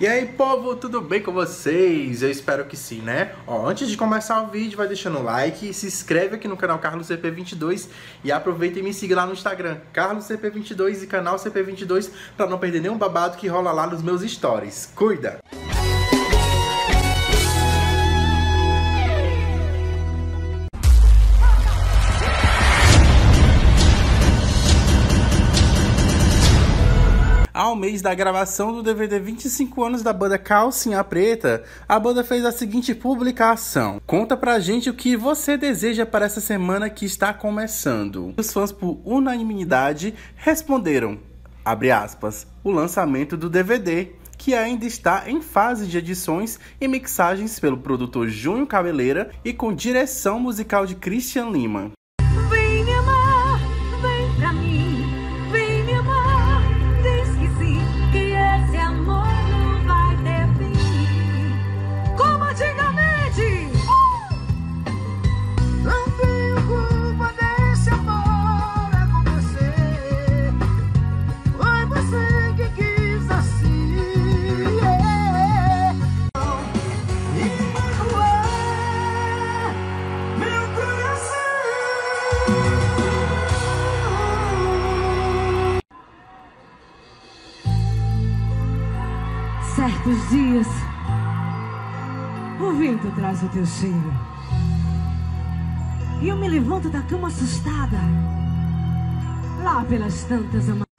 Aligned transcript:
E 0.00 0.06
aí, 0.06 0.24
povo, 0.24 0.74
tudo 0.76 1.02
bem 1.02 1.22
com 1.22 1.30
vocês? 1.30 2.22
Eu 2.22 2.30
espero 2.30 2.64
que 2.64 2.74
sim, 2.74 3.02
né? 3.02 3.32
Ó, 3.46 3.66
antes 3.66 3.86
de 3.86 3.98
começar 3.98 4.40
o 4.40 4.46
vídeo, 4.46 4.78
vai 4.78 4.88
deixando 4.88 5.18
o 5.18 5.22
like, 5.22 5.74
se 5.74 5.86
inscreve 5.86 6.36
aqui 6.36 6.48
no 6.48 6.56
canal 6.56 6.78
Carlos 6.78 7.08
CP22 7.08 7.86
e 8.24 8.32
aproveita 8.32 8.78
e 8.78 8.82
me 8.82 8.94
siga 8.94 9.14
lá 9.14 9.26
no 9.26 9.34
Instagram, 9.34 9.76
Carlos 9.92 10.24
CP22 10.24 11.02
e 11.02 11.06
canal 11.06 11.36
CP22 11.36 12.10
para 12.34 12.46
não 12.46 12.58
perder 12.58 12.80
nenhum 12.80 12.96
babado 12.96 13.36
que 13.36 13.46
rola 13.46 13.72
lá 13.72 13.86
nos 13.86 14.00
meus 14.00 14.22
stories. 14.22 14.90
Cuida! 14.96 15.38
Ao 27.52 27.74
mês 27.74 28.00
da 28.00 28.14
gravação 28.14 28.72
do 28.72 28.80
DVD 28.80 29.18
25 29.18 29.82
anos 29.82 30.02
da 30.02 30.12
banda 30.12 30.38
Calcinha 30.38 31.02
Preta, 31.02 31.64
a 31.88 31.98
banda 31.98 32.22
fez 32.22 32.44
a 32.44 32.52
seguinte 32.52 32.94
publicação. 32.94 34.00
Conta 34.06 34.36
pra 34.36 34.60
gente 34.60 34.88
o 34.88 34.94
que 34.94 35.16
você 35.16 35.56
deseja 35.56 36.06
para 36.06 36.26
essa 36.26 36.40
semana 36.40 36.88
que 36.88 37.04
está 37.04 37.34
começando. 37.34 38.32
Os 38.36 38.52
fãs, 38.52 38.70
por 38.70 39.00
unanimidade, 39.04 40.14
responderam, 40.36 41.18
abre 41.64 41.90
aspas, 41.90 42.46
o 42.62 42.70
lançamento 42.70 43.36
do 43.36 43.50
DVD, 43.50 44.12
que 44.38 44.54
ainda 44.54 44.86
está 44.86 45.24
em 45.26 45.42
fase 45.42 45.88
de 45.88 45.98
edições 45.98 46.58
e 46.80 46.86
mixagens 46.86 47.58
pelo 47.58 47.78
produtor 47.78 48.28
Júnior 48.28 48.68
Cabeleira 48.68 49.32
e 49.44 49.52
com 49.52 49.74
direção 49.74 50.38
musical 50.38 50.86
de 50.86 50.94
Christian 50.94 51.50
Lima. 51.50 51.90
Certos 89.90 90.30
dias, 90.30 90.68
o 92.60 92.72
vento 92.74 93.10
traz 93.16 93.42
o 93.42 93.48
teu 93.48 93.66
cheiro. 93.66 94.12
E 96.22 96.28
eu 96.28 96.36
me 96.36 96.48
levanto 96.48 96.88
da 96.88 97.02
cama 97.02 97.26
assustada. 97.26 97.98
Lá 99.64 99.84
pelas 99.84 100.22
tantas 100.24 100.68
amadas. 100.68 100.89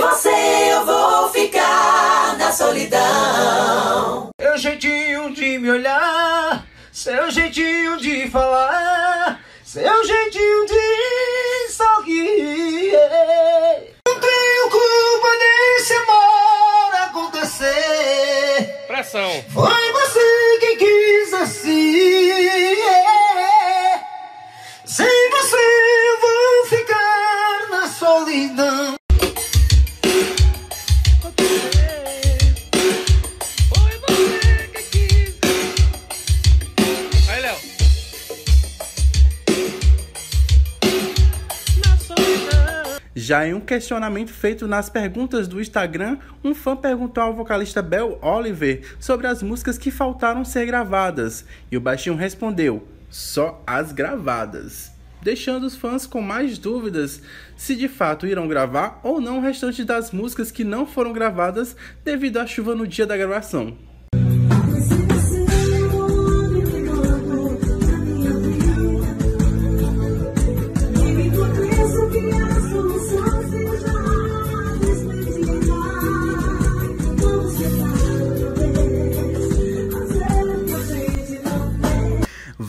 Você 0.00 0.72
eu 0.72 0.86
vou 0.86 1.28
ficar 1.30 2.36
na 2.38 2.52
solidão 2.52 4.30
Seu 4.40 4.58
jeitinho 4.58 5.34
de 5.34 5.58
me 5.58 5.70
olhar 5.70 6.64
Seu 6.92 7.30
jeitinho 7.30 7.96
de 7.98 8.30
falar 8.30 9.40
Seu 9.64 10.04
jeitinho 10.04 10.66
de 10.66 11.72
sorrir 11.72 12.92
Não 14.06 14.20
tenho 14.20 14.70
culpa 14.70 15.28
desse 15.38 15.94
amor 15.94 16.94
acontecer 17.08 18.10
Pressão. 18.90 19.44
Foi 19.48 19.92
você 19.92 20.58
quem 20.60 20.76
quis 20.76 21.32
assim. 21.32 22.30
Sem 24.84 25.30
você 25.30 25.56
eu 25.56 26.20
vou 26.20 26.66
ficar 26.66 27.68
na 27.70 27.88
solidão. 27.88 28.99
Já 43.20 43.46
em 43.46 43.52
um 43.52 43.60
questionamento 43.60 44.32
feito 44.32 44.66
nas 44.66 44.88
perguntas 44.88 45.46
do 45.46 45.60
Instagram, 45.60 46.16
um 46.42 46.54
fã 46.54 46.74
perguntou 46.74 47.22
ao 47.22 47.34
vocalista 47.34 47.82
Bel 47.82 48.18
Oliver 48.22 48.96
sobre 48.98 49.26
as 49.26 49.42
músicas 49.42 49.76
que 49.76 49.90
faltaram 49.90 50.42
ser 50.42 50.64
gravadas, 50.64 51.44
e 51.70 51.76
o 51.76 51.82
baixinho 51.82 52.16
respondeu: 52.16 52.88
só 53.10 53.62
as 53.66 53.92
gravadas. 53.92 54.90
Deixando 55.20 55.64
os 55.64 55.76
fãs 55.76 56.06
com 56.06 56.22
mais 56.22 56.56
dúvidas 56.56 57.20
se 57.58 57.76
de 57.76 57.88
fato 57.88 58.26
irão 58.26 58.48
gravar 58.48 58.98
ou 59.02 59.20
não 59.20 59.36
o 59.36 59.42
restante 59.42 59.84
das 59.84 60.12
músicas 60.12 60.50
que 60.50 60.64
não 60.64 60.86
foram 60.86 61.12
gravadas 61.12 61.76
devido 62.02 62.38
à 62.38 62.46
chuva 62.46 62.74
no 62.74 62.86
dia 62.86 63.06
da 63.06 63.18
gravação. 63.18 63.76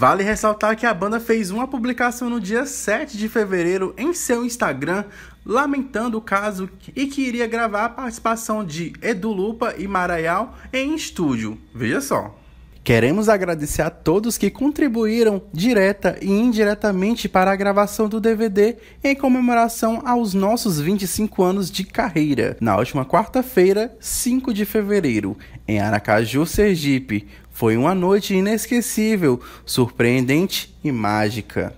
Vale 0.01 0.23
ressaltar 0.23 0.75
que 0.75 0.87
a 0.87 0.95
banda 0.95 1.19
fez 1.19 1.51
uma 1.51 1.67
publicação 1.67 2.27
no 2.27 2.41
dia 2.41 2.65
7 2.65 3.15
de 3.15 3.29
fevereiro 3.29 3.93
em 3.95 4.15
seu 4.15 4.43
Instagram, 4.43 5.03
lamentando 5.45 6.17
o 6.17 6.21
caso 6.21 6.67
e 6.95 7.05
que 7.05 7.21
iria 7.21 7.45
gravar 7.45 7.85
a 7.85 7.89
participação 7.89 8.65
de 8.65 8.93
Edu 8.99 9.31
Lupa 9.31 9.75
e 9.77 9.87
Maraial 9.87 10.57
em 10.73 10.95
estúdio. 10.95 11.55
Veja 11.71 12.01
só. 12.01 12.40
Queremos 12.83 13.29
agradecer 13.29 13.83
a 13.83 13.91
todos 13.91 14.39
que 14.39 14.49
contribuíram 14.49 15.43
direta 15.53 16.17
e 16.19 16.31
indiretamente 16.31 17.29
para 17.29 17.51
a 17.51 17.55
gravação 17.55 18.09
do 18.09 18.19
DVD 18.19 18.75
em 19.03 19.15
comemoração 19.15 20.01
aos 20.03 20.33
nossos 20.33 20.79
25 20.79 21.43
anos 21.43 21.69
de 21.69 21.83
carreira, 21.83 22.57
na 22.59 22.75
última 22.75 23.05
quarta-feira, 23.05 23.95
5 23.99 24.51
de 24.51 24.65
fevereiro, 24.65 25.37
em 25.67 25.79
Aracaju, 25.79 26.43
Sergipe. 26.47 27.27
Foi 27.51 27.77
uma 27.77 27.93
noite 27.93 28.33
inesquecível, 28.33 29.39
surpreendente 29.63 30.75
e 30.83 30.91
mágica. 30.91 31.75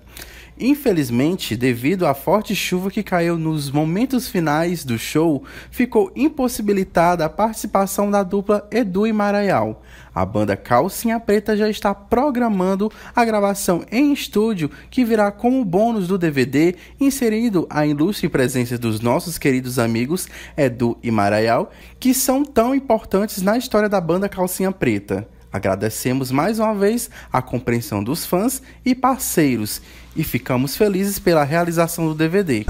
Infelizmente, 0.66 1.58
devido 1.58 2.08
à 2.08 2.14
forte 2.14 2.56
chuva 2.56 2.90
que 2.90 3.04
caiu 3.04 3.38
nos 3.38 3.70
momentos 3.70 4.30
finais 4.30 4.86
do 4.86 4.98
show, 4.98 5.44
ficou 5.70 6.10
impossibilitada 6.16 7.26
a 7.26 7.30
participação 7.30 8.10
da 8.10 8.24
dupla 8.24 8.66
Edu 8.72 9.06
e 9.06 9.12
Maraial. 9.12 9.84
A 10.16 10.26
banda 10.26 10.56
Calcinha 10.56 11.20
Preta 11.20 11.58
já 11.58 11.70
está 11.70 11.94
programando 11.94 12.90
a 13.14 13.26
gravação 13.26 13.84
em 13.92 14.14
estúdio 14.14 14.72
que 14.90 15.04
virá 15.04 15.34
como 15.34 15.66
bônus 15.66 16.08
do 16.08 16.18
DVD, 16.18 16.76
inserindo 16.98 17.68
a 17.70 17.86
ilustre 17.86 18.30
presença 18.30 18.78
dos 18.78 19.02
nossos 19.02 19.38
queridos 19.38 19.78
amigos 19.78 20.30
Edu 20.56 20.98
e 21.04 21.12
Maraial, 21.12 21.74
que 22.00 22.14
são 22.14 22.46
tão 22.46 22.74
importantes 22.74 23.42
na 23.42 23.58
história 23.58 23.90
da 23.90 24.00
banda 24.00 24.30
Calcinha 24.30 24.72
Preta. 24.72 25.28
Agradecemos 25.54 26.32
mais 26.32 26.58
uma 26.58 26.74
vez 26.74 27.12
a 27.32 27.40
compreensão 27.40 28.04
dos 28.04 28.26
fãs 28.26 28.60
e 28.84 28.96
parceiros 28.96 29.80
e 30.16 30.24
ficamos 30.24 30.76
felizes 30.76 31.20
pela 31.20 31.44
realização 31.44 32.08
do 32.08 32.16
DVD. 32.16 32.66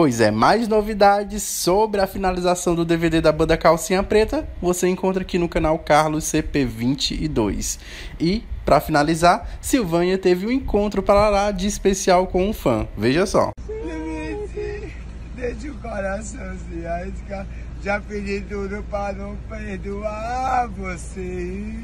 Pois 0.00 0.20
é, 0.20 0.30
mais 0.30 0.68
novidades 0.68 1.42
sobre 1.42 2.00
a 2.00 2.06
finalização 2.06 2.72
do 2.72 2.84
DVD 2.84 3.20
da 3.20 3.32
banda 3.32 3.56
Calcinha 3.56 4.00
Preta 4.00 4.48
você 4.62 4.86
encontra 4.86 5.22
aqui 5.22 5.40
no 5.40 5.48
canal 5.48 5.76
Carlos 5.76 6.22
CP22. 6.26 7.80
E, 8.20 8.44
para 8.64 8.78
finalizar, 8.78 9.58
Silvânia 9.60 10.16
teve 10.16 10.46
um 10.46 10.52
encontro 10.52 11.02
para 11.02 11.28
lá 11.28 11.50
de 11.50 11.66
especial 11.66 12.28
com 12.28 12.48
um 12.48 12.52
fã. 12.52 12.86
Veja 12.96 13.26
só. 13.26 13.50
Desde 15.34 15.68
o 15.68 15.74
coração. 15.78 16.56
Já 17.82 18.00
pedi 18.00 18.40
tudo 18.42 18.84
para 18.88 19.14
não 19.14 19.34
perdoar 19.48 20.68
você. 20.68 21.74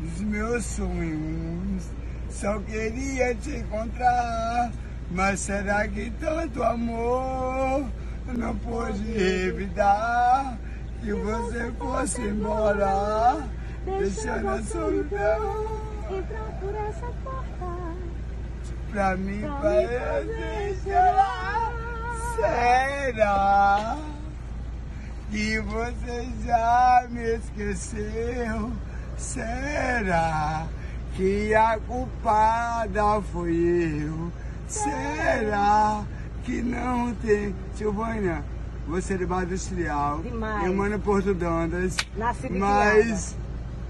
Os 0.00 0.20
meus 0.20 0.64
sonhos, 0.64 1.90
só 2.30 2.56
queria 2.60 3.34
te 3.34 3.50
encontrar. 3.50 4.70
Mas 5.10 5.40
será 5.40 5.86
que 5.86 6.10
tanto 6.20 6.62
amor 6.62 7.86
não 8.26 8.56
pôde 8.56 9.10
evitar 9.20 10.58
que 11.00 11.12
você 11.12 11.72
fosse 11.78 12.22
embora, 12.22 13.48
deixando 13.84 14.48
a 14.48 14.62
solidão? 14.62 15.66
Entrar 16.10 16.60
por 16.60 16.74
essa 16.74 17.06
porta. 17.22 17.94
Pra 18.90 19.16
mim 19.16 19.42
parece 19.60 20.80
será, 20.84 21.72
será 22.36 23.96
que 25.30 25.58
você 25.60 26.28
já 26.44 27.06
me 27.10 27.34
esqueceu? 27.34 28.72
Será 29.16 30.66
que 31.14 31.54
a 31.54 31.78
culpada 31.86 33.20
fui 33.32 34.06
eu? 34.06 34.32
Será 34.66 36.04
que 36.44 36.62
não 36.62 37.14
tem? 37.14 37.54
Silvânia, 37.74 38.44
você 38.86 39.14
é 39.14 39.16
de 39.16 39.26
Base 39.26 39.46
Industrial, 39.46 40.20
Demais. 40.22 40.66
eu 40.66 40.74
moro 40.74 40.94
em 40.94 40.98
Porto 40.98 41.34
Dantas, 41.34 41.96
Nasci 42.16 42.48
de 42.48 42.58
mas 42.58 43.36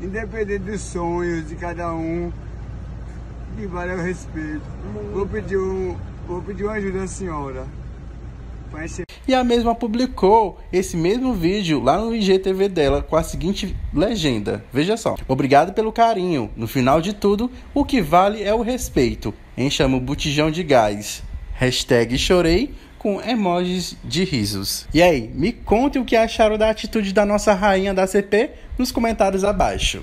independente 0.00 0.64
dos 0.64 0.80
sonhos 0.80 1.48
de 1.48 1.54
cada 1.56 1.92
um, 1.92 2.32
que 3.56 3.66
vale 3.66 3.94
o 3.94 4.02
respeito. 4.02 4.62
Vou 5.12 5.26
pedir, 5.26 5.56
um, 5.56 5.96
vou 6.26 6.42
pedir 6.42 6.64
uma 6.64 6.72
ajuda 6.74 7.04
à 7.04 7.06
senhora. 7.06 7.66
Encher 8.82 9.04
E 9.28 9.32
a 9.34 9.44
mesma 9.44 9.72
publicou 9.72 10.58
esse 10.72 10.96
mesmo 10.96 11.32
vídeo 11.32 11.80
lá 11.80 11.96
no 11.96 12.14
IGTV 12.14 12.68
dela 12.68 13.02
com 13.02 13.14
a 13.14 13.22
seguinte 13.22 13.76
legenda. 13.92 14.64
Veja 14.72 14.96
só. 14.96 15.14
Obrigado 15.28 15.72
pelo 15.72 15.92
carinho. 15.92 16.50
No 16.56 16.66
final 16.66 17.00
de 17.00 17.12
tudo, 17.12 17.50
o 17.72 17.84
que 17.84 18.00
vale 18.02 18.42
é 18.42 18.52
o 18.52 18.62
respeito. 18.62 19.32
Enchamos 19.56 20.00
o 20.00 20.02
botijão 20.02 20.50
de 20.50 20.62
gás. 20.62 21.22
Hashtag 21.54 22.18
chorei 22.18 22.74
com 22.98 23.20
emojis 23.20 23.96
de 24.02 24.24
risos. 24.24 24.86
E 24.92 25.02
aí, 25.02 25.30
me 25.34 25.52
conte 25.52 25.98
o 25.98 26.04
que 26.04 26.16
acharam 26.16 26.56
da 26.56 26.70
atitude 26.70 27.12
da 27.12 27.26
nossa 27.26 27.52
rainha 27.52 27.92
da 27.92 28.06
CP 28.06 28.50
nos 28.78 28.90
comentários 28.90 29.44
abaixo. 29.44 30.02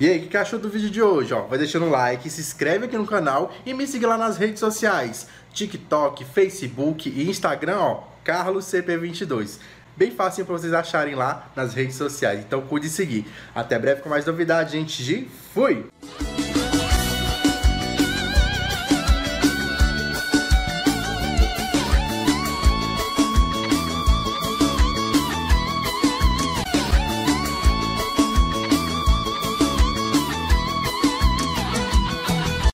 E 0.00 0.08
aí, 0.08 0.18
o 0.18 0.28
que, 0.28 0.36
achou 0.36 0.58
do 0.58 0.68
vídeo 0.68 0.90
de 0.90 1.00
hoje? 1.00 1.32
Ó, 1.32 1.42
vai 1.42 1.58
deixando 1.58 1.86
um 1.86 1.90
like, 1.90 2.28
se 2.28 2.40
inscreve 2.40 2.86
aqui 2.86 2.96
no 2.96 3.06
canal 3.06 3.52
e 3.64 3.72
me 3.72 3.86
siga 3.86 4.08
lá 4.08 4.16
nas 4.16 4.36
redes 4.36 4.60
sociais: 4.60 5.28
TikTok, 5.52 6.24
Facebook 6.24 7.08
e 7.08 7.28
Instagram, 7.28 7.78
ó, 7.78 8.02
CarlosCP22. 8.24 9.58
Bem 9.96 10.10
fácil 10.10 10.44
para 10.44 10.58
vocês 10.58 10.74
acharem 10.74 11.14
lá 11.14 11.50
nas 11.56 11.72
redes 11.72 11.96
sociais. 11.96 12.40
Então 12.40 12.60
cuide 12.62 12.88
de 12.88 12.92
seguir. 12.92 13.26
Até 13.54 13.78
breve 13.78 14.02
com 14.02 14.10
mais 14.10 14.26
novidades, 14.26 14.72
gente. 14.72 15.02
De 15.02 15.26
fui! 15.54 15.86